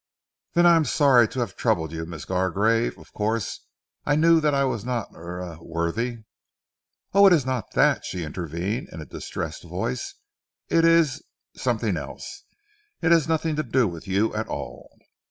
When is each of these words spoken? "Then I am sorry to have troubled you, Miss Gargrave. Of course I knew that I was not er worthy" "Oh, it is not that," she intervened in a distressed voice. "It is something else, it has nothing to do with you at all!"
"Then 0.53 0.65
I 0.65 0.77
am 0.77 0.85
sorry 0.85 1.27
to 1.27 1.41
have 1.41 1.55
troubled 1.55 1.91
you, 1.91 2.07
Miss 2.07 2.25
Gargrave. 2.25 2.97
Of 2.97 3.13
course 3.13 3.67
I 4.03 4.15
knew 4.15 4.39
that 4.39 4.55
I 4.55 4.63
was 4.63 4.83
not 4.83 5.09
er 5.13 5.59
worthy" 5.61 6.23
"Oh, 7.13 7.27
it 7.27 7.33
is 7.33 7.45
not 7.45 7.73
that," 7.75 8.03
she 8.03 8.23
intervened 8.23 8.89
in 8.91 8.99
a 8.99 9.05
distressed 9.05 9.61
voice. 9.63 10.15
"It 10.69 10.85
is 10.85 11.21
something 11.55 11.97
else, 11.97 12.45
it 13.03 13.11
has 13.11 13.27
nothing 13.27 13.55
to 13.57 13.63
do 13.63 13.87
with 13.87 14.07
you 14.07 14.33
at 14.33 14.47
all!" 14.47 14.89